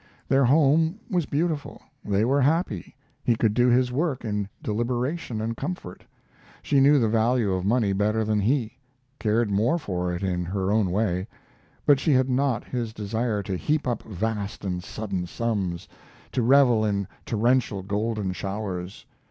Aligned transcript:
Their 0.27 0.45
home 0.45 0.99
was 1.11 1.27
beautiful; 1.27 1.79
they 2.03 2.25
were 2.25 2.41
happy; 2.41 2.95
he 3.23 3.35
could 3.35 3.53
do 3.53 3.67
his 3.67 3.91
work 3.91 4.25
in 4.25 4.49
deliberation 4.63 5.39
and 5.39 5.55
comfort. 5.55 6.03
She 6.63 6.79
knew 6.79 6.97
the 6.97 7.07
value 7.07 7.51
of 7.53 7.67
money 7.67 7.93
better 7.93 8.23
than 8.25 8.39
he, 8.39 8.79
cared 9.19 9.51
more 9.51 9.77
for 9.77 10.11
it 10.11 10.23
in 10.23 10.43
her 10.43 10.71
own 10.71 10.89
way; 10.89 11.27
but 11.85 11.99
she 11.99 12.13
had 12.13 12.31
not 12.31 12.63
his 12.63 12.93
desire 12.93 13.43
to 13.43 13.55
heap 13.55 13.87
up 13.87 14.01
vast 14.01 14.65
and 14.65 14.83
sudden 14.83 15.27
sums, 15.27 15.87
to 16.31 16.41
revel 16.41 16.83
in 16.83 17.07
torrential 17.27 17.83
golden 17.83 18.33
showers. 18.33 19.05